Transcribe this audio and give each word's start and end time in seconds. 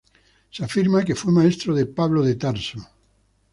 Se 0.55 0.61
afirma 0.67 1.05
que 1.05 1.13
fue 1.21 1.31
maestro 1.39 1.75
de 1.75 1.85
Pablo 1.85 2.23
de 2.23 2.33
Tarso. 2.41 2.79